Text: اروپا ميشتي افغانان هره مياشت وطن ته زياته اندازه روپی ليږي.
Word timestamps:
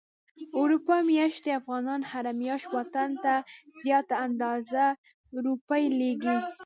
اروپا 0.59 0.95
ميشتي 1.07 1.49
افغانان 1.59 2.01
هره 2.11 2.31
مياشت 2.41 2.67
وطن 2.77 3.09
ته 3.23 3.33
زياته 3.81 4.15
اندازه 4.27 4.85
روپی 5.45 5.83
ليږي. 5.99 6.37